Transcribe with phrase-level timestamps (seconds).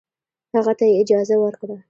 [0.55, 1.75] هغه ته یې اجازه ورکړه.